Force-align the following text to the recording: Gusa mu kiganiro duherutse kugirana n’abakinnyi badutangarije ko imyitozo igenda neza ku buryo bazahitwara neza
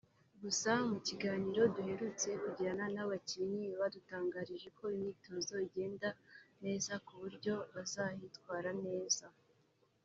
Gusa 0.43 0.69
mu 0.89 0.97
kiganiro 1.07 1.61
duherutse 1.75 2.29
kugirana 2.43 2.85
n’abakinnyi 2.95 3.65
badutangarije 3.79 4.67
ko 4.77 4.83
imyitozo 4.95 5.53
igenda 5.67 6.09
neza 6.63 6.93
ku 7.05 7.13
buryo 7.21 7.53
bazahitwara 7.75 8.71
neza 8.85 9.25